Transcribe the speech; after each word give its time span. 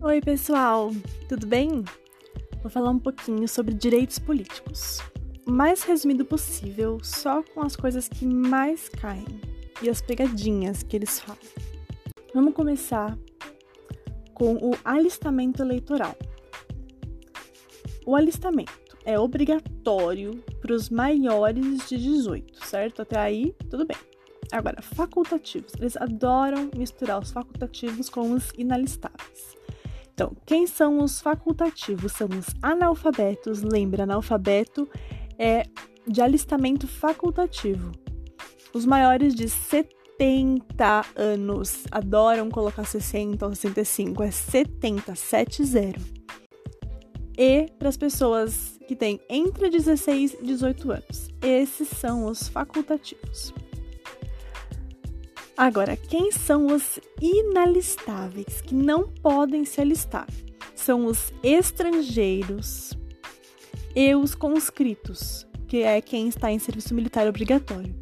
Oi, 0.00 0.20
pessoal, 0.20 0.92
tudo 1.28 1.44
bem? 1.44 1.84
Vou 2.62 2.70
falar 2.70 2.90
um 2.90 3.00
pouquinho 3.00 3.48
sobre 3.48 3.74
direitos 3.74 4.16
políticos. 4.16 5.00
O 5.44 5.50
mais 5.50 5.82
resumido 5.82 6.24
possível, 6.24 7.00
só 7.02 7.42
com 7.42 7.62
as 7.62 7.74
coisas 7.74 8.08
que 8.08 8.24
mais 8.24 8.88
caem 8.88 9.26
e 9.82 9.90
as 9.90 10.00
pegadinhas 10.00 10.84
que 10.84 10.94
eles 10.94 11.18
falam. 11.18 11.42
Vamos 12.32 12.54
começar 12.54 13.18
com 14.34 14.54
o 14.54 14.70
alistamento 14.84 15.62
eleitoral. 15.64 16.14
O 18.06 18.14
alistamento 18.14 18.96
é 19.04 19.18
obrigatório 19.18 20.44
para 20.60 20.74
os 20.74 20.90
maiores 20.90 21.88
de 21.88 21.98
18, 21.98 22.64
certo? 22.64 23.02
Até 23.02 23.18
aí, 23.18 23.52
tudo 23.68 23.84
bem. 23.84 23.98
Agora, 24.52 24.80
facultativos. 24.80 25.72
Eles 25.74 25.96
adoram 25.96 26.70
misturar 26.76 27.20
os 27.20 27.32
facultativos 27.32 28.08
com 28.08 28.30
os 28.30 28.52
inalistáveis. 28.56 29.57
Então, 30.18 30.36
quem 30.44 30.66
são 30.66 31.00
os 31.00 31.20
facultativos? 31.20 32.10
São 32.10 32.26
os 32.26 32.46
analfabetos. 32.60 33.62
Lembra, 33.62 34.02
analfabeto 34.02 34.88
é 35.38 35.62
de 36.08 36.20
alistamento 36.20 36.88
facultativo. 36.88 37.92
Os 38.74 38.84
maiores 38.84 39.32
de 39.32 39.48
70 39.48 41.06
anos 41.14 41.84
adoram 41.92 42.50
colocar 42.50 42.84
60 42.84 43.46
ou 43.46 43.54
65, 43.54 44.24
é 44.24 44.32
70, 44.32 45.14
70. 45.14 46.00
E 47.38 47.68
para 47.78 47.88
as 47.88 47.96
pessoas 47.96 48.76
que 48.88 48.96
têm 48.96 49.20
entre 49.30 49.70
16 49.70 50.34
e 50.40 50.44
18 50.44 50.90
anos, 50.90 51.28
esses 51.40 51.86
são 51.90 52.26
os 52.26 52.48
facultativos. 52.48 53.54
Agora, 55.58 55.96
quem 55.96 56.30
são 56.30 56.66
os 56.66 57.00
inalistáveis 57.20 58.60
que 58.60 58.72
não 58.72 59.08
podem 59.08 59.64
se 59.64 59.80
alistar? 59.80 60.28
São 60.72 61.04
os 61.04 61.32
estrangeiros 61.42 62.92
e 63.92 64.14
os 64.14 64.36
conscritos, 64.36 65.44
que 65.66 65.78
é 65.78 66.00
quem 66.00 66.28
está 66.28 66.52
em 66.52 66.60
serviço 66.60 66.94
militar 66.94 67.26
obrigatório. 67.26 67.92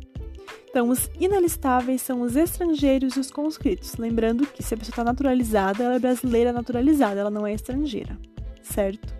Então, 0.68 0.90
os 0.90 1.08
inalistáveis 1.18 2.02
são 2.02 2.20
os 2.20 2.36
estrangeiros 2.36 3.16
e 3.16 3.20
os 3.20 3.30
conscritos. 3.30 3.96
Lembrando 3.96 4.46
que 4.46 4.62
se 4.62 4.74
a 4.74 4.76
pessoa 4.76 4.92
está 4.92 5.04
naturalizada, 5.04 5.82
ela 5.82 5.94
é 5.94 5.98
brasileira 5.98 6.52
naturalizada, 6.52 7.20
ela 7.20 7.30
não 7.30 7.46
é 7.46 7.54
estrangeira, 7.54 8.18
certo? 8.60 9.14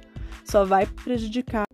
Só 0.44 0.62
vai 0.62 0.84
prejudicar 0.84 1.64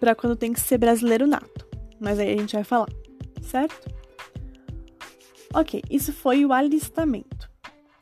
para 0.00 0.16
quando 0.16 0.34
tem 0.34 0.52
que 0.52 0.58
ser 0.58 0.78
brasileiro 0.78 1.28
nato. 1.28 1.64
Mas 2.00 2.18
aí 2.18 2.34
a 2.34 2.36
gente 2.36 2.56
vai 2.56 2.64
falar, 2.64 2.88
certo? 3.40 4.01
Ok, 5.54 5.82
isso 5.90 6.14
foi 6.14 6.46
o 6.46 6.52
alistamento. 6.52 7.50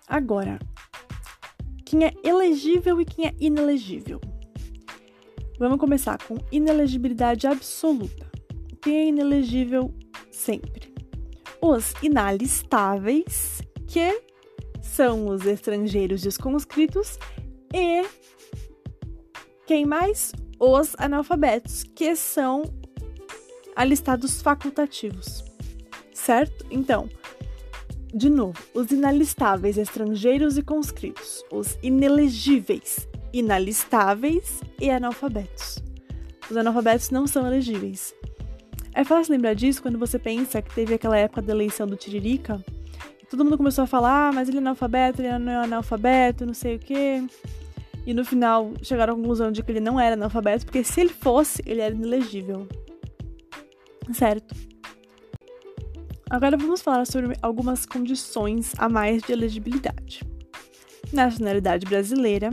Agora, 0.07 0.59
quem 1.85 2.05
é 2.05 2.13
elegível 2.23 3.01
e 3.01 3.05
quem 3.05 3.27
é 3.27 3.35
inelegível? 3.41 4.21
Vamos 5.59 5.79
começar 5.79 6.17
com 6.23 6.39
inelegibilidade 6.53 7.49
absoluta. 7.49 8.31
Quem 8.81 8.97
é 8.97 9.07
inelegível 9.09 9.93
sempre? 10.31 10.95
Os 11.61 11.93
inalistáveis, 12.01 13.61
que 13.89 14.23
são 14.81 15.27
os 15.27 15.45
estrangeiros 15.45 16.25
e 16.25 16.29
os 16.29 16.39
conscritos, 16.39 17.19
e 17.75 18.07
quem 19.67 19.85
mais? 19.85 20.33
Os 20.59 20.95
analfabetos, 20.99 21.83
que 21.83 22.15
são 22.15 22.63
alistados 23.75 24.41
facultativos. 24.41 25.45
Certo? 26.15 26.65
Então, 26.71 27.09
de 28.13 28.29
novo, 28.29 28.59
os 28.75 28.91
inalistáveis, 28.91 29.79
estrangeiros 29.79 30.59
e 30.59 30.63
conscritos, 30.63 31.45
os 31.51 31.79
inelegíveis, 31.83 33.09
inalistáveis 33.33 34.61
e 34.81 34.91
analfabetos. 34.91 35.83
Os 36.51 36.57
analfabetos 36.57 37.11
não 37.11 37.27
são 37.27 37.47
elegíveis. 37.47 38.13
É 38.93 39.05
fácil 39.05 39.33
lembrar 39.33 39.55
disso 39.55 39.81
quando 39.81 39.99
você 39.99 40.19
pensa 40.19 40.61
que 40.61 40.75
teve 40.75 40.95
aquela 40.95 41.17
época 41.17 41.41
da 41.41 41.53
eleição 41.53 41.87
do 41.87 41.97
Tiririca. 41.97 42.63
Todo 43.31 43.45
mundo 43.45 43.57
começou 43.57 43.85
a 43.85 43.87
falar, 43.87 44.29
ah, 44.29 44.33
mas 44.33 44.49
ele 44.49 44.59
é 44.59 44.61
analfabeto, 44.61 45.23
ele 45.23 45.39
não 45.39 45.53
é 45.53 45.65
analfabeto, 45.65 46.45
não 46.45 46.55
sei 46.55 46.75
o 46.75 46.79
quê. 46.81 47.25
E 48.05 48.13
no 48.13 48.25
final 48.25 48.73
chegaram 48.83 49.15
à 49.15 49.17
conclusão 49.17 49.53
de 49.53 49.63
que 49.63 49.71
ele 49.71 49.79
não 49.79 50.01
era 50.01 50.17
analfabeto, 50.17 50.65
porque 50.65 50.83
se 50.83 51.01
ele 51.01 51.11
fosse, 51.11 51.63
ele 51.65 51.81
era 51.81 51.95
inelegível. 51.95 52.67
Certo? 54.13 54.70
Agora 56.31 56.57
vamos 56.57 56.81
falar 56.81 57.09
sobre 57.09 57.37
algumas 57.43 57.85
condições 57.85 58.73
a 58.79 58.89
mais 58.89 59.21
de 59.21 59.33
elegibilidade. 59.33 60.23
Nacionalidade 61.13 61.85
brasileira, 61.85 62.51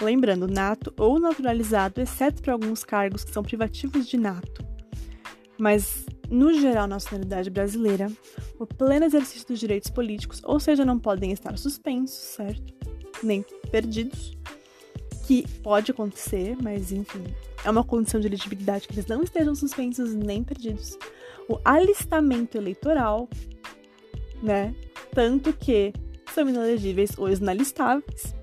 lembrando 0.00 0.48
nato 0.48 0.94
ou 0.96 1.20
naturalizado, 1.20 2.00
exceto 2.00 2.40
para 2.40 2.54
alguns 2.54 2.82
cargos 2.82 3.22
que 3.22 3.30
são 3.30 3.42
privativos 3.42 4.08
de 4.08 4.16
nato. 4.16 4.64
Mas, 5.58 6.06
no 6.30 6.54
geral, 6.54 6.86
nacionalidade 6.86 7.50
brasileira, 7.50 8.10
o 8.58 8.66
pleno 8.66 9.04
exercício 9.04 9.46
dos 9.46 9.60
direitos 9.60 9.90
políticos, 9.90 10.40
ou 10.42 10.58
seja, 10.58 10.82
não 10.82 10.98
podem 10.98 11.32
estar 11.32 11.58
suspensos, 11.58 12.16
certo? 12.16 12.72
Nem 13.22 13.44
perdidos, 13.70 14.34
que 15.26 15.46
pode 15.62 15.90
acontecer, 15.90 16.56
mas 16.62 16.90
enfim, 16.90 17.24
é 17.62 17.70
uma 17.70 17.84
condição 17.84 18.18
de 18.18 18.26
elegibilidade 18.26 18.88
que 18.88 18.94
eles 18.94 19.06
não 19.06 19.22
estejam 19.22 19.54
suspensos 19.54 20.14
nem 20.14 20.42
perdidos 20.42 20.96
o 21.48 21.58
alistamento 21.64 22.56
eleitoral, 22.56 23.28
né? 24.42 24.74
Tanto 25.14 25.52
que 25.52 25.92
são 26.32 26.48
inelegíveis 26.48 27.12
os 27.18 27.38
inalistáveis. 27.38 28.34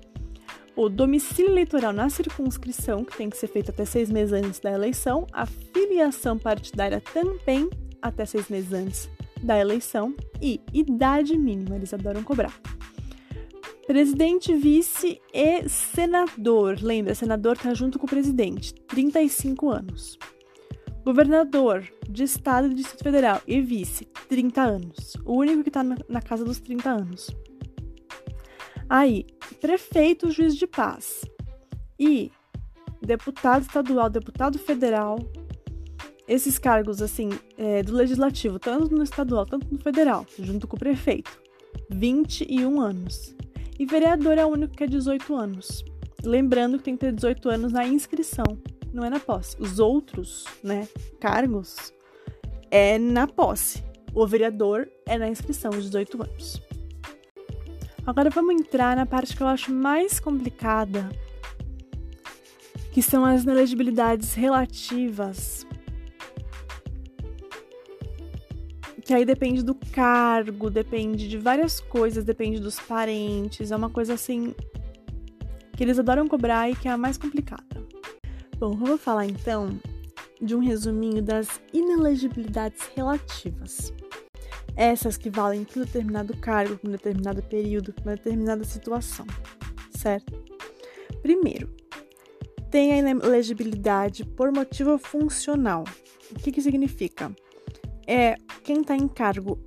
O 0.76 0.88
domicílio 0.88 1.50
eleitoral 1.50 1.92
na 1.92 2.08
circunscrição, 2.08 3.04
que 3.04 3.16
tem 3.16 3.28
que 3.28 3.36
ser 3.36 3.48
feito 3.48 3.70
até 3.70 3.84
seis 3.84 4.08
meses 4.08 4.32
antes 4.32 4.60
da 4.60 4.70
eleição. 4.70 5.26
A 5.32 5.44
filiação 5.44 6.38
partidária 6.38 7.02
também 7.12 7.68
até 8.00 8.24
seis 8.24 8.48
meses 8.48 8.72
antes 8.72 9.10
da 9.42 9.58
eleição. 9.58 10.14
E 10.40 10.60
idade 10.72 11.36
mínima, 11.36 11.76
eles 11.76 11.92
adoram 11.92 12.22
cobrar. 12.22 12.58
Presidente, 13.86 14.54
vice 14.54 15.20
e 15.34 15.68
senador. 15.68 16.78
Lembra, 16.80 17.14
senador 17.14 17.58
tá 17.58 17.74
junto 17.74 17.98
com 17.98 18.06
o 18.06 18.08
presidente, 18.08 18.72
35 18.86 19.68
anos. 19.68 20.16
Governador 21.04 21.88
de 22.08 22.24
Estado 22.24 22.68
e 22.68 22.74
Distrito 22.74 23.02
Federal 23.02 23.40
e 23.46 23.60
vice, 23.60 24.06
30 24.28 24.60
anos. 24.60 25.16
O 25.24 25.34
único 25.34 25.64
que 25.64 25.70
na, 25.82 25.96
na 26.08 26.20
casa 26.20 26.44
dos 26.44 26.60
30 26.60 26.90
anos. 26.90 27.30
Aí, 28.88 29.24
prefeito, 29.60 30.30
juiz 30.30 30.54
de 30.54 30.66
paz. 30.66 31.24
E 31.98 32.30
deputado 33.00 33.62
estadual, 33.62 34.10
deputado 34.10 34.58
federal. 34.58 35.18
Esses 36.28 36.58
cargos, 36.58 37.00
assim, 37.00 37.30
é, 37.56 37.82
do 37.82 37.94
legislativo, 37.94 38.58
tanto 38.58 38.94
no 38.94 39.02
estadual, 39.02 39.46
tanto 39.46 39.66
no 39.72 39.78
federal, 39.78 40.26
junto 40.38 40.68
com 40.68 40.76
o 40.76 40.78
prefeito, 40.78 41.40
21 41.90 42.80
anos. 42.80 43.34
E 43.78 43.86
vereador 43.86 44.38
é 44.38 44.44
o 44.44 44.48
único 44.48 44.76
que 44.76 44.84
é 44.84 44.86
18 44.86 45.34
anos. 45.34 45.82
Lembrando 46.22 46.76
que 46.76 46.84
tem 46.84 46.94
que 46.94 47.00
ter 47.00 47.12
18 47.12 47.48
anos 47.48 47.72
na 47.72 47.86
inscrição 47.86 48.58
não 48.92 49.04
é 49.04 49.10
na 49.10 49.20
posse. 49.20 49.56
Os 49.58 49.78
outros, 49.78 50.44
né, 50.62 50.88
cargos 51.20 51.92
é 52.70 52.98
na 52.98 53.26
posse. 53.26 53.82
O 54.14 54.26
vereador 54.26 54.88
é 55.06 55.16
na 55.16 55.28
inscrição 55.28 55.70
de 55.70 55.82
18 55.82 56.22
anos. 56.22 56.62
Agora 58.06 58.30
vamos 58.30 58.54
entrar 58.54 58.96
na 58.96 59.06
parte 59.06 59.36
que 59.36 59.42
eu 59.42 59.46
acho 59.46 59.72
mais 59.72 60.18
complicada, 60.18 61.08
que 62.92 63.02
são 63.02 63.24
as 63.24 63.44
inelegibilidades 63.44 64.34
relativas. 64.34 65.66
Que 69.04 69.14
aí 69.14 69.24
depende 69.24 69.62
do 69.62 69.74
cargo, 69.74 70.70
depende 70.70 71.28
de 71.28 71.36
várias 71.36 71.80
coisas, 71.80 72.24
depende 72.24 72.60
dos 72.60 72.80
parentes, 72.80 73.70
é 73.70 73.76
uma 73.76 73.90
coisa 73.90 74.14
assim 74.14 74.54
que 75.76 75.84
eles 75.84 75.98
adoram 75.98 76.28
cobrar 76.28 76.70
e 76.70 76.76
que 76.76 76.88
é 76.88 76.90
a 76.90 76.98
mais 76.98 77.16
complicada. 77.16 77.79
Bom, 78.60 78.76
vamos 78.76 79.00
falar 79.00 79.24
então 79.24 79.80
de 80.38 80.54
um 80.54 80.58
resuminho 80.58 81.22
das 81.22 81.62
inelegibilidades 81.72 82.90
relativas. 82.94 83.90
Essas 84.76 85.16
que 85.16 85.30
valem 85.30 85.64
para 85.64 85.80
um 85.80 85.84
determinado 85.86 86.36
cargo, 86.36 86.76
para 86.76 86.88
um 86.90 86.92
determinado 86.92 87.42
período, 87.42 87.90
para 87.94 88.02
uma 88.02 88.16
determinada 88.16 88.62
situação, 88.64 89.26
certo? 89.96 90.34
Primeiro, 91.22 91.74
tem 92.70 92.92
a 92.92 92.98
inelegibilidade 92.98 94.26
por 94.26 94.52
motivo 94.52 94.98
funcional. 94.98 95.84
O 96.30 96.34
que, 96.34 96.52
que 96.52 96.60
significa? 96.60 97.34
É 98.06 98.34
quem 98.62 98.82
está 98.82 98.94
em 98.94 99.08
cargo 99.08 99.58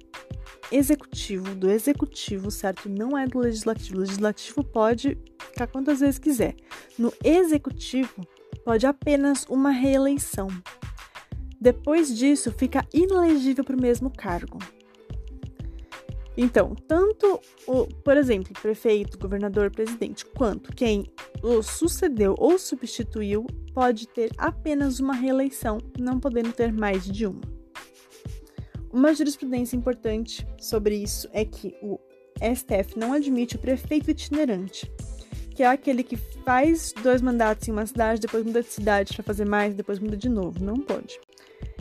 executivo, 0.71 1.55
do 1.55 1.67
executivo, 1.67 2.51
certo? 2.51 2.87
Não 2.87 3.17
é 3.17 3.25
do 3.25 3.39
legislativo. 3.39 3.97
O 3.97 4.01
legislativo 4.01 4.63
pode 4.63 5.17
ficar 5.39 5.65
quantas 5.65 5.99
vezes 5.99 6.19
quiser. 6.19 6.55
No 6.95 7.11
executivo, 7.23 8.23
pode 8.63 8.85
apenas 8.85 9.45
uma 9.49 9.69
reeleição. 9.69 10.47
Depois 11.59 12.15
disso, 12.15 12.51
fica 12.51 12.85
inelegível 12.93 13.63
para 13.63 13.75
o 13.75 13.81
mesmo 13.81 14.09
cargo. 14.09 14.59
Então, 16.35 16.75
tanto 16.87 17.39
o, 17.67 17.85
por 17.85 18.17
exemplo, 18.17 18.53
prefeito, 18.59 19.19
governador, 19.19 19.69
presidente, 19.69 20.25
quanto 20.25 20.75
quem 20.75 21.05
o 21.43 21.61
sucedeu 21.61 22.35
ou 22.37 22.57
substituiu 22.57 23.45
pode 23.73 24.07
ter 24.07 24.31
apenas 24.37 24.99
uma 24.99 25.13
reeleição, 25.13 25.77
não 25.99 26.19
podendo 26.19 26.51
ter 26.51 26.71
mais 26.73 27.05
de 27.05 27.27
uma. 27.27 27.41
Uma 28.91 29.13
jurisprudência 29.13 29.75
importante 29.75 30.45
sobre 30.59 30.95
isso 30.95 31.27
é 31.33 31.45
que 31.45 31.75
o 31.81 31.99
STF 32.55 32.97
não 32.97 33.13
admite 33.13 33.55
o 33.55 33.59
prefeito 33.59 34.11
itinerante, 34.11 34.91
que 35.53 35.63
é 35.63 35.67
aquele 35.67 36.03
que 36.03 36.15
faz 36.15 36.93
dois 37.03 37.21
mandatos 37.21 37.67
em 37.67 37.71
uma 37.71 37.85
cidade, 37.85 38.21
depois 38.21 38.43
muda 38.43 38.61
de 38.61 38.69
cidade 38.69 39.13
para 39.13 39.23
fazer 39.23 39.45
mais, 39.45 39.75
depois 39.75 39.99
muda 39.99 40.17
de 40.17 40.29
novo. 40.29 40.63
Não 40.63 40.77
pode 40.77 41.19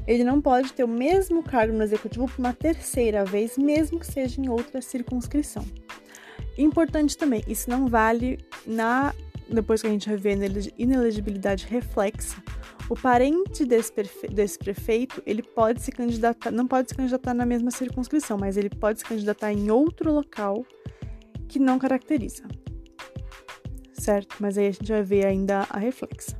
ele 0.06 0.24
não 0.24 0.40
pode 0.40 0.72
ter 0.72 0.84
o 0.84 0.88
mesmo 0.88 1.42
cargo 1.42 1.72
no 1.72 1.82
executivo 1.82 2.26
por 2.26 2.38
uma 2.38 2.52
terceira 2.52 3.24
vez, 3.24 3.56
mesmo 3.56 4.00
que 4.00 4.06
seja 4.06 4.40
em 4.40 4.48
outra 4.48 4.80
circunscrição. 4.80 5.64
Importante 6.58 7.16
também, 7.16 7.42
isso 7.46 7.70
não 7.70 7.86
vale 7.86 8.38
na 8.66 9.14
depois 9.48 9.82
que 9.82 9.86
a 9.86 9.90
gente 9.90 10.08
rever 10.08 10.38
a 10.38 10.72
inelegibilidade 10.78 11.66
reflexa, 11.66 12.42
o 12.88 12.96
parente 12.96 13.66
desse, 13.66 13.92
desse, 14.30 14.58
prefeito, 14.58 15.22
ele 15.26 15.42
pode 15.42 15.82
se 15.82 15.92
candidatar, 15.92 16.50
não 16.50 16.66
pode 16.66 16.88
se 16.88 16.94
candidatar 16.94 17.34
na 17.34 17.44
mesma 17.44 17.70
circunscrição, 17.70 18.38
mas 18.38 18.56
ele 18.56 18.70
pode 18.70 19.00
se 19.00 19.04
candidatar 19.04 19.52
em 19.52 19.70
outro 19.70 20.10
local 20.10 20.64
que 21.48 21.58
não 21.58 21.78
caracteriza. 21.78 22.44
Certo? 24.02 24.34
Mas 24.40 24.58
aí 24.58 24.66
a 24.66 24.70
gente 24.72 24.90
vai 24.90 25.02
ver 25.04 25.24
ainda 25.24 25.64
a 25.70 25.78
reflexa. 25.78 26.36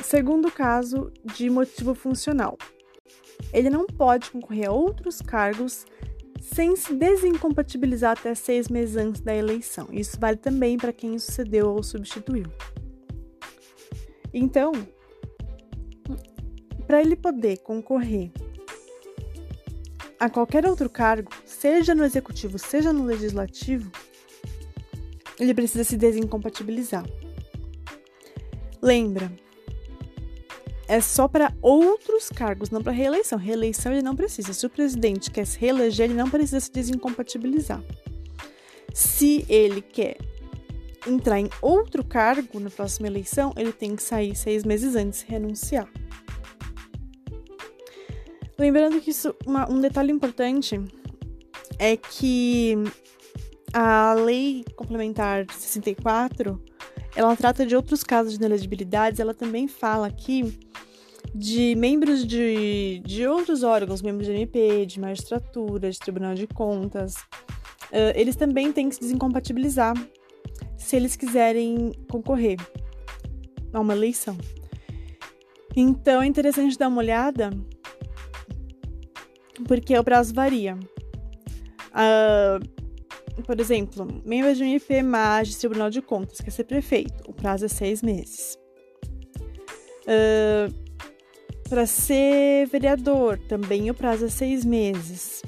Segundo 0.00 0.48
caso 0.48 1.12
de 1.24 1.50
motivo 1.50 1.96
funcional. 1.96 2.56
Ele 3.52 3.68
não 3.68 3.84
pode 3.84 4.30
concorrer 4.30 4.68
a 4.68 4.72
outros 4.72 5.20
cargos 5.20 5.84
sem 6.40 6.76
se 6.76 6.94
desincompatibilizar 6.94 8.12
até 8.12 8.36
seis 8.36 8.68
meses 8.68 8.96
antes 8.96 9.20
da 9.20 9.34
eleição. 9.34 9.88
Isso 9.90 10.16
vale 10.20 10.36
também 10.36 10.78
para 10.78 10.92
quem 10.92 11.18
sucedeu 11.18 11.70
ou 11.70 11.82
substituiu. 11.82 12.46
Então, 14.32 14.70
para 16.86 17.00
ele 17.00 17.16
poder 17.16 17.58
concorrer 17.58 18.30
a 20.20 20.30
qualquer 20.30 20.68
outro 20.68 20.88
cargo, 20.88 21.32
seja 21.44 21.96
no 21.96 22.04
executivo, 22.04 22.60
seja 22.60 22.92
no 22.92 23.02
legislativo, 23.02 23.90
ele 25.38 25.54
precisa 25.54 25.84
se 25.84 25.96
desincompatibilizar. 25.96 27.04
Lembra, 28.80 29.32
é 30.86 31.00
só 31.00 31.26
para 31.26 31.52
outros 31.62 32.28
cargos, 32.28 32.70
não 32.70 32.82
para 32.82 32.92
reeleição. 32.92 33.38
Reeleição 33.38 33.92
ele 33.92 34.02
não 34.02 34.14
precisa. 34.14 34.52
Se 34.52 34.66
o 34.66 34.70
presidente 34.70 35.30
quer 35.30 35.46
se 35.46 35.58
reeleger, 35.58 36.04
ele 36.04 36.14
não 36.14 36.28
precisa 36.28 36.60
se 36.60 36.70
desincompatibilizar. 36.70 37.82
Se 38.92 39.44
ele 39.48 39.80
quer 39.80 40.18
entrar 41.06 41.40
em 41.40 41.48
outro 41.60 42.04
cargo 42.04 42.60
na 42.60 42.70
próxima 42.70 43.06
eleição, 43.06 43.52
ele 43.56 43.72
tem 43.72 43.96
que 43.96 44.02
sair 44.02 44.34
seis 44.36 44.64
meses 44.64 44.94
antes 44.94 45.22
e 45.22 45.26
renunciar. 45.26 45.88
Lembrando 48.58 49.00
que 49.00 49.10
isso, 49.10 49.34
uma, 49.46 49.70
um 49.70 49.80
detalhe 49.80 50.12
importante 50.12 50.80
é 51.78 51.96
que 51.96 52.76
a 53.74 54.14
lei 54.14 54.64
complementar 54.76 55.44
64 55.50 56.62
ela 57.16 57.36
trata 57.36 57.64
de 57.64 57.76
outros 57.76 58.02
casos 58.02 58.32
de 58.32 58.38
inelegibilidades, 58.38 59.20
ela 59.20 59.34
também 59.34 59.68
fala 59.68 60.06
aqui 60.06 60.58
de 61.34 61.74
membros 61.76 62.26
de, 62.26 63.00
de 63.04 63.26
outros 63.26 63.62
órgãos, 63.62 64.02
membros 64.02 64.26
de 64.26 64.32
MP, 64.32 64.86
de 64.86 65.00
magistratura, 65.00 65.90
de 65.90 65.98
tribunal 65.98 66.34
de 66.34 66.46
contas, 66.46 67.14
uh, 67.14 68.12
eles 68.14 68.36
também 68.36 68.72
têm 68.72 68.88
que 68.88 68.96
se 68.96 69.00
desincompatibilizar 69.00 69.94
se 70.76 70.96
eles 70.96 71.16
quiserem 71.16 71.92
concorrer 72.10 72.58
a 73.72 73.80
uma 73.80 73.94
eleição. 73.94 74.36
Então 75.76 76.22
é 76.22 76.26
interessante 76.26 76.78
dar 76.78 76.88
uma 76.88 76.98
olhada, 76.98 77.50
porque 79.66 79.96
o 79.96 80.04
prazo 80.04 80.34
varia. 80.34 80.78
Uh, 81.90 82.73
por 83.42 83.60
exemplo, 83.60 84.06
membro 84.24 84.54
de 84.54 84.62
um 84.62 84.78
de 85.42 85.56
Tribunal 85.58 85.90
de 85.90 86.00
Contas, 86.00 86.40
quer 86.40 86.50
ser 86.50 86.64
prefeito, 86.64 87.28
o 87.28 87.32
prazo 87.32 87.64
é 87.64 87.68
seis 87.68 88.02
meses. 88.02 88.58
Uh, 90.02 90.72
Para 91.68 91.86
ser 91.86 92.66
vereador, 92.66 93.38
também 93.48 93.90
o 93.90 93.94
prazo 93.94 94.26
é 94.26 94.28
seis 94.28 94.64
meses. 94.64 95.42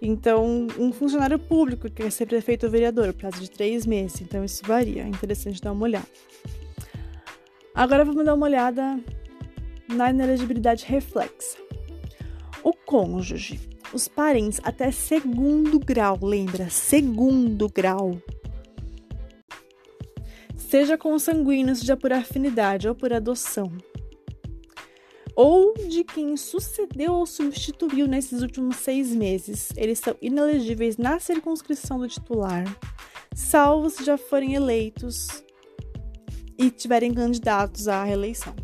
Então, 0.00 0.68
um 0.78 0.92
funcionário 0.92 1.38
público 1.38 1.88
que 1.90 2.02
quer 2.02 2.12
ser 2.12 2.26
prefeito 2.26 2.64
ou 2.64 2.70
vereador, 2.70 3.08
o 3.08 3.14
prazo 3.14 3.40
de 3.40 3.50
três 3.50 3.84
meses. 3.84 4.20
Então, 4.20 4.44
isso 4.44 4.62
varia. 4.64 5.02
É 5.02 5.08
interessante 5.08 5.60
dar 5.60 5.72
uma 5.72 5.82
olhada. 5.82 6.06
Agora, 7.74 8.04
vamos 8.04 8.24
dar 8.24 8.34
uma 8.34 8.46
olhada 8.46 9.00
na 9.88 10.10
inelegibilidade 10.10 10.84
reflexa. 10.86 11.58
O 12.62 12.72
cônjuge 12.72 13.58
os 13.92 14.08
parentes 14.08 14.60
até 14.62 14.90
segundo 14.90 15.78
grau, 15.78 16.18
lembra? 16.22 16.68
Segundo 16.70 17.68
grau. 17.68 18.20
Seja 20.56 20.98
consanguíneo, 20.98 21.74
seja 21.74 21.96
por 21.96 22.12
afinidade 22.12 22.88
ou 22.88 22.94
por 22.94 23.12
adoção. 23.12 23.72
Ou 25.34 25.72
de 25.74 26.02
quem 26.02 26.36
sucedeu 26.36 27.12
ou 27.12 27.24
substituiu 27.24 28.08
nesses 28.08 28.42
últimos 28.42 28.76
seis 28.76 29.14
meses, 29.14 29.68
eles 29.76 30.00
são 30.00 30.16
inelegíveis 30.20 30.96
na 30.96 31.20
circunscrição 31.20 32.00
do 32.00 32.08
titular, 32.08 32.64
salvo 33.34 33.88
se 33.88 34.04
já 34.04 34.18
forem 34.18 34.54
eleitos 34.54 35.44
e 36.58 36.70
tiverem 36.70 37.14
candidatos 37.14 37.86
à 37.86 38.02
reeleição. 38.02 38.54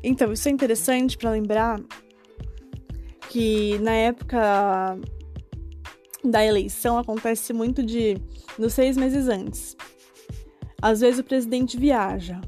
Então, 0.00 0.32
isso 0.32 0.48
é 0.48 0.52
interessante 0.52 1.18
para 1.18 1.32
lembrar 1.32 1.80
que 3.32 3.78
na 3.78 3.92
época 3.92 4.98
da 6.22 6.44
eleição 6.44 6.98
acontece 6.98 7.54
muito 7.54 7.82
de 7.82 8.18
nos 8.58 8.74
seis 8.74 8.94
meses 8.94 9.26
antes. 9.26 9.74
Às 10.82 11.00
vezes 11.00 11.20
o 11.20 11.24
presidente 11.24 11.78
viaja. 11.78 12.38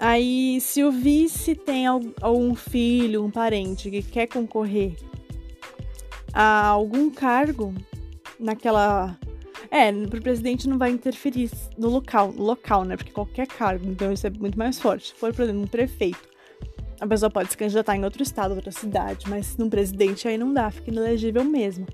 Aí, 0.00 0.60
se 0.60 0.82
o 0.82 0.90
vice 0.90 1.54
tem 1.54 1.86
algum 1.86 2.56
filho, 2.56 3.24
um 3.24 3.30
parente 3.30 3.88
que 3.88 4.02
quer 4.02 4.26
concorrer 4.26 4.96
a 6.32 6.66
algum 6.66 7.08
cargo 7.08 7.72
naquela. 8.40 9.16
É, 9.70 9.92
pro 9.92 10.20
presidente 10.20 10.68
não 10.68 10.76
vai 10.76 10.90
interferir 10.90 11.52
no 11.78 11.88
local, 11.88 12.32
no 12.32 12.42
local, 12.42 12.84
né? 12.84 12.96
Porque 12.96 13.12
qualquer 13.12 13.46
cargo, 13.46 13.88
então 13.88 14.12
isso 14.12 14.26
é 14.26 14.30
muito 14.30 14.58
mais 14.58 14.80
forte. 14.80 15.08
Se 15.08 15.14
for, 15.14 15.32
por 15.32 15.42
exemplo, 15.42 15.62
um 15.62 15.68
prefeito 15.68 16.33
a 17.00 17.06
pessoa 17.06 17.30
pode 17.30 17.50
se 17.50 17.56
candidatar 17.56 17.96
em 17.96 18.04
outro 18.04 18.22
estado, 18.22 18.54
outra 18.54 18.70
cidade, 18.70 19.26
mas 19.28 19.56
num 19.56 19.68
presidente 19.68 20.28
aí 20.28 20.38
não 20.38 20.52
dá, 20.52 20.70
fica 20.70 20.90
inelegível 20.90 21.44
mesmo. 21.44 21.86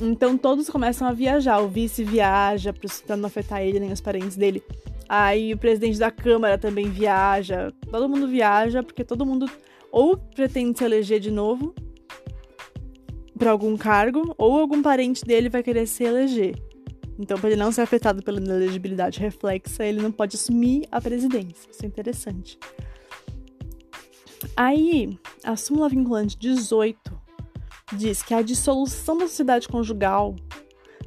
Então 0.00 0.36
todos 0.36 0.68
começam 0.68 1.06
a 1.06 1.12
viajar, 1.12 1.60
o 1.60 1.68
vice 1.68 2.04
viaja 2.04 2.72
para 3.06 3.16
não 3.16 3.26
afetar 3.26 3.62
ele 3.62 3.80
nem 3.80 3.92
os 3.92 4.00
parentes 4.00 4.36
dele. 4.36 4.62
Aí 5.08 5.52
o 5.52 5.58
presidente 5.58 5.98
da 5.98 6.10
Câmara 6.10 6.56
também 6.56 6.88
viaja. 6.88 7.72
Todo 7.90 8.08
mundo 8.08 8.28
viaja 8.28 8.82
porque 8.82 9.04
todo 9.04 9.26
mundo 9.26 9.50
ou 9.90 10.16
pretende 10.16 10.78
se 10.78 10.84
eleger 10.84 11.18
de 11.18 11.30
novo 11.30 11.74
para 13.40 13.50
algum 13.50 13.74
cargo, 13.74 14.34
ou 14.36 14.60
algum 14.60 14.82
parente 14.82 15.24
dele 15.24 15.48
vai 15.48 15.62
querer 15.62 15.86
se 15.86 16.04
eleger. 16.04 16.54
Então, 17.18 17.38
para 17.38 17.50
ele 17.50 17.58
não 17.58 17.72
ser 17.72 17.80
afetado 17.80 18.22
pela 18.22 18.38
inelegibilidade 18.38 19.18
reflexa, 19.18 19.82
ele 19.82 20.00
não 20.00 20.12
pode 20.12 20.36
assumir 20.36 20.86
a 20.92 21.00
presidência. 21.00 21.70
Isso 21.70 21.82
é 21.82 21.86
interessante. 21.86 22.58
Aí, 24.62 25.18
a 25.42 25.56
súmula 25.56 25.88
vinculante 25.88 26.36
18 26.36 27.18
diz 27.94 28.22
que 28.22 28.34
a 28.34 28.42
dissolução 28.42 29.16
da 29.16 29.26
sociedade 29.26 29.66
conjugal 29.66 30.36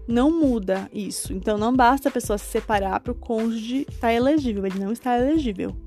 não 0.07 0.31
muda 0.31 0.89
isso. 0.91 1.31
Então, 1.31 1.55
não 1.55 1.71
basta 1.71 2.09
a 2.09 2.11
pessoa 2.11 2.35
se 2.39 2.45
separar 2.45 2.99
para 3.01 3.11
o 3.11 3.15
cônjuge 3.15 3.81
estar 3.81 4.07
tá 4.07 4.11
elegível. 4.11 4.65
Ele 4.65 4.79
não 4.79 4.91
está 4.91 5.19
elegível. 5.19 5.77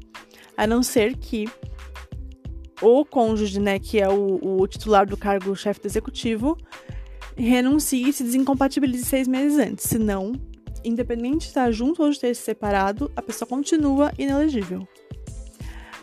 A 0.56 0.64
não 0.64 0.80
ser 0.80 1.16
que 1.16 1.48
o 2.80 3.04
cônjuge, 3.04 3.58
né, 3.58 3.80
que 3.80 3.98
é 3.98 4.08
o, 4.08 4.60
o 4.60 4.68
titular 4.68 5.04
do 5.04 5.16
cargo 5.16 5.52
chefe 5.56 5.80
do 5.80 5.88
executivo, 5.88 6.56
renuncie 7.36 8.10
e 8.10 8.12
se 8.12 8.22
desincompatibilize 8.22 9.06
seis 9.06 9.26
meses 9.26 9.58
antes. 9.58 9.86
Senão, 9.86 10.34
independente 10.84 11.38
de 11.38 11.46
estar 11.46 11.72
junto 11.72 12.00
ou 12.00 12.10
de 12.10 12.20
ter 12.20 12.32
se 12.36 12.42
separado, 12.42 13.10
a 13.16 13.20
pessoa 13.20 13.48
continua 13.48 14.12
inelegível. 14.16 14.86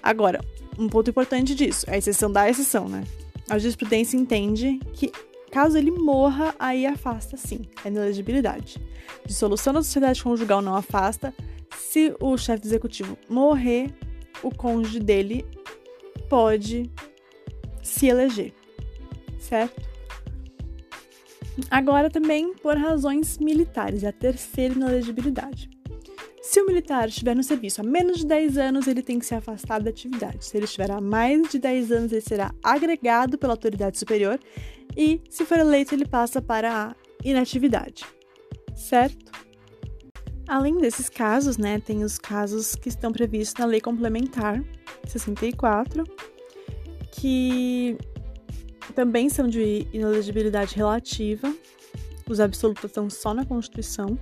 Agora, 0.04 0.42
um 0.78 0.88
ponto 0.88 1.10
importante 1.10 1.54
disso, 1.56 1.86
é 1.90 1.96
a 1.96 1.98
exceção 1.98 2.32
da 2.32 2.50
exceção, 2.50 2.88
né? 2.88 3.04
A 3.50 3.58
jurisprudência 3.58 4.18
entende 4.18 4.80
que 4.94 5.12
caso 5.52 5.78
ele 5.78 5.92
morra, 5.92 6.56
aí 6.58 6.86
afasta 6.86 7.38
sim 7.38 7.62
a 7.84 7.88
inelegibilidade. 7.88 8.82
Dissolução 9.26 9.74
da 9.74 9.84
sociedade 9.84 10.24
conjugal 10.24 10.62
não 10.62 10.76
afasta. 10.76 11.34
Se 11.78 12.16
o 12.20 12.38
chefe 12.38 12.66
executivo 12.66 13.18
morrer, 13.30 13.94
o 14.42 14.50
cônjuge 14.54 15.00
dele 15.00 15.46
pode 16.30 16.90
se 17.82 18.08
eleger, 18.08 18.54
certo? 19.38 19.82
Agora 21.70 22.10
também 22.10 22.54
por 22.56 22.76
razões 22.78 23.38
militares, 23.38 24.04
é 24.04 24.08
a 24.08 24.14
terceira 24.14 24.74
inelegibilidade. 24.74 25.70
Se 26.44 26.62
o 26.62 26.66
militar 26.66 27.08
estiver 27.08 27.34
no 27.34 27.42
serviço 27.42 27.80
há 27.80 27.86
menos 27.86 28.18
de 28.18 28.26
10 28.28 28.58
anos, 28.58 28.86
ele 28.86 29.02
tem 29.02 29.18
que 29.18 29.26
ser 29.26 29.36
afastado 29.36 29.86
da 29.86 29.90
atividade. 29.90 30.44
Se 30.44 30.58
ele 30.58 30.66
estiver 30.66 30.92
há 30.92 31.00
mais 31.00 31.50
de 31.50 31.58
10 31.58 31.92
anos, 31.94 32.12
ele 32.12 32.20
será 32.20 32.54
agregado 32.62 33.38
pela 33.38 33.54
autoridade 33.54 33.98
superior 33.98 34.38
e, 34.96 35.22
se 35.30 35.46
for 35.46 35.58
eleito, 35.58 35.96
ele 35.96 36.06
passa 36.06 36.42
para 36.42 36.90
a 36.90 36.96
inatividade. 37.24 38.06
Certo? 38.76 39.32
Além 40.46 40.78
desses 40.80 41.08
casos, 41.08 41.58
né, 41.58 41.80
tem 41.80 42.04
os 42.04 42.20
casos 42.20 42.76
que 42.76 42.90
estão 42.90 43.14
previstos 43.14 43.58
na 43.58 43.66
Lei 43.66 43.80
Complementar 43.80 44.62
64, 45.08 46.04
que 47.14 47.98
também 48.94 49.30
são 49.30 49.48
de 49.48 49.88
inelegibilidade 49.94 50.76
relativa. 50.76 51.56
Os 52.30 52.42
absolutos 52.42 52.84
estão 52.84 53.10
só 53.10 53.34
na 53.34 53.46
Constituição. 53.46 54.20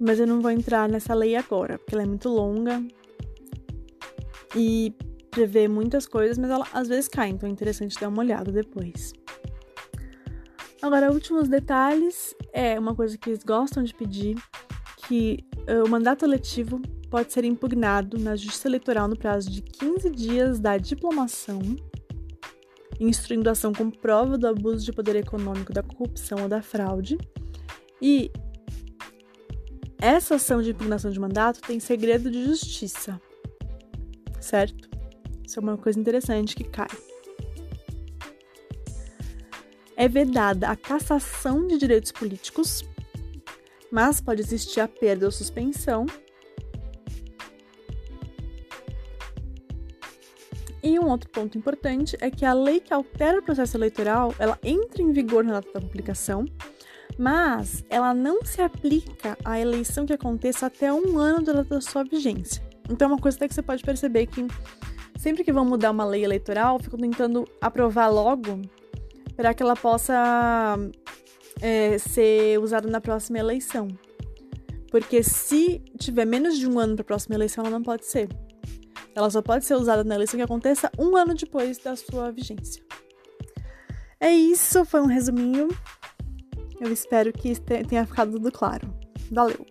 Mas 0.00 0.18
eu 0.18 0.26
não 0.26 0.40
vou 0.40 0.50
entrar 0.50 0.88
nessa 0.88 1.12
lei 1.12 1.36
agora, 1.36 1.78
porque 1.78 1.94
ela 1.94 2.02
é 2.02 2.06
muito 2.06 2.28
longa 2.28 2.82
e 4.56 4.94
prevê 5.30 5.68
muitas 5.68 6.06
coisas, 6.06 6.38
mas 6.38 6.50
ela 6.50 6.66
às 6.72 6.88
vezes 6.88 7.06
cai, 7.06 7.28
então 7.28 7.48
é 7.48 7.52
interessante 7.52 8.00
dar 8.00 8.08
uma 8.08 8.22
olhada 8.22 8.50
depois. 8.50 9.12
Agora, 10.82 11.12
últimos 11.12 11.48
detalhes 11.48 12.34
é 12.52 12.78
uma 12.78 12.94
coisa 12.94 13.16
que 13.18 13.28
eles 13.28 13.44
gostam 13.44 13.82
de 13.82 13.94
pedir, 13.94 14.36
que 15.06 15.44
uh, 15.68 15.84
o 15.84 15.88
mandato 15.88 16.24
eletivo 16.24 16.80
pode 17.10 17.32
ser 17.32 17.44
impugnado 17.44 18.18
na 18.18 18.34
Justiça 18.34 18.68
Eleitoral 18.68 19.06
no 19.06 19.16
prazo 19.16 19.50
de 19.50 19.60
15 19.60 20.10
dias 20.10 20.58
da 20.58 20.78
diplomação, 20.78 21.60
instruindo 22.98 23.48
a 23.48 23.52
ação 23.52 23.72
com 23.72 23.90
prova 23.90 24.38
do 24.38 24.46
abuso 24.46 24.84
de 24.84 24.92
poder 24.92 25.16
econômico, 25.16 25.72
da 25.72 25.82
corrupção 25.82 26.42
ou 26.42 26.48
da 26.48 26.62
fraude, 26.62 27.18
e 28.00 28.30
essa 30.00 30.36
ação 30.36 30.62
de 30.62 30.70
impugnação 30.70 31.10
de 31.10 31.20
mandato 31.20 31.60
tem 31.60 31.78
segredo 31.78 32.30
de 32.30 32.44
justiça, 32.44 33.20
certo? 34.40 34.88
Isso 35.46 35.58
é 35.58 35.62
uma 35.62 35.76
coisa 35.76 36.00
interessante 36.00 36.56
que 36.56 36.64
cai. 36.64 36.88
É 39.96 40.08
vedada 40.08 40.68
a 40.68 40.76
cassação 40.76 41.66
de 41.66 41.76
direitos 41.76 42.10
políticos, 42.10 42.82
mas 43.90 44.20
pode 44.20 44.40
existir 44.40 44.80
a 44.80 44.88
perda 44.88 45.26
ou 45.26 45.32
suspensão. 45.32 46.06
E 50.82 50.98
um 50.98 51.10
outro 51.10 51.28
ponto 51.28 51.58
importante 51.58 52.16
é 52.20 52.30
que 52.30 52.46
a 52.46 52.54
lei 52.54 52.80
que 52.80 52.94
altera 52.94 53.38
o 53.38 53.42
processo 53.42 53.76
eleitoral, 53.76 54.34
ela 54.38 54.58
entra 54.62 55.02
em 55.02 55.12
vigor 55.12 55.44
na 55.44 55.60
data 55.60 55.72
da 55.74 55.80
publicação, 55.80 56.46
mas 57.18 57.84
ela 57.90 58.14
não 58.14 58.44
se 58.44 58.60
aplica 58.60 59.36
à 59.44 59.58
eleição 59.58 60.06
que 60.06 60.12
aconteça 60.12 60.66
até 60.66 60.92
um 60.92 61.18
ano 61.18 61.64
da 61.64 61.80
sua 61.80 62.04
vigência. 62.04 62.62
Então, 62.88 63.08
é 63.08 63.12
uma 63.12 63.20
coisa 63.20 63.36
até 63.36 63.48
que 63.48 63.54
você 63.54 63.62
pode 63.62 63.82
perceber 63.82 64.26
que 64.26 64.46
sempre 65.18 65.44
que 65.44 65.52
vão 65.52 65.64
mudar 65.64 65.90
uma 65.90 66.04
lei 66.04 66.24
eleitoral, 66.24 66.78
ficam 66.78 66.98
tentando 66.98 67.46
aprovar 67.60 68.08
logo 68.08 68.62
para 69.36 69.52
que 69.54 69.62
ela 69.62 69.76
possa 69.76 70.76
é, 71.60 71.98
ser 71.98 72.58
usada 72.58 72.88
na 72.88 73.00
próxima 73.00 73.38
eleição. 73.38 73.88
Porque 74.90 75.22
se 75.22 75.80
tiver 75.98 76.24
menos 76.24 76.58
de 76.58 76.66
um 76.66 76.78
ano 76.78 76.96
para 76.96 77.02
a 77.02 77.06
próxima 77.06 77.36
eleição, 77.36 77.64
ela 77.64 77.70
não 77.70 77.82
pode 77.82 78.06
ser. 78.06 78.28
Ela 79.14 79.30
só 79.30 79.42
pode 79.42 79.64
ser 79.64 79.74
usada 79.74 80.02
na 80.02 80.14
eleição 80.14 80.38
que 80.38 80.44
aconteça 80.44 80.90
um 80.98 81.16
ano 81.16 81.34
depois 81.34 81.78
da 81.78 81.94
sua 81.96 82.30
vigência. 82.32 82.82
É 84.18 84.30
isso, 84.30 84.84
foi 84.84 85.00
um 85.00 85.06
resuminho. 85.06 85.68
Eu 86.80 86.90
espero 86.90 87.30
que 87.32 87.54
tenha 87.60 88.06
ficado 88.06 88.32
tudo 88.32 88.50
claro. 88.50 88.88
Valeu! 89.30 89.66